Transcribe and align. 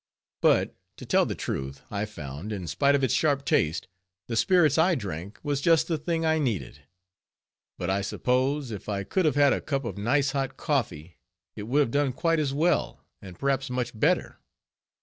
But 0.41 0.73
to 0.97 1.05
tell 1.05 1.27
the 1.27 1.35
truth, 1.35 1.83
I 1.91 2.05
found, 2.05 2.51
in 2.51 2.65
spite 2.65 2.95
of 2.95 3.03
its 3.03 3.13
sharp 3.13 3.45
taste, 3.45 3.87
the 4.25 4.35
spirits 4.35 4.79
I 4.79 4.95
drank 4.95 5.39
was 5.43 5.61
just 5.61 5.87
the 5.87 5.99
thing 5.99 6.25
I 6.25 6.39
needed; 6.39 6.79
but 7.77 7.91
I 7.91 8.01
suppose, 8.01 8.71
if 8.71 8.89
I 8.89 9.03
could 9.03 9.25
have 9.25 9.35
had 9.35 9.53
a 9.53 9.61
cup 9.61 9.85
of 9.85 9.99
nice 9.99 10.31
hot 10.31 10.57
coffee, 10.57 11.19
it 11.55 11.67
would 11.67 11.81
have 11.81 11.91
done 11.91 12.13
quite 12.13 12.39
as 12.39 12.51
well, 12.51 13.05
and 13.21 13.37
perhaps 13.37 13.69
much 13.69 13.91
better. 13.93 14.39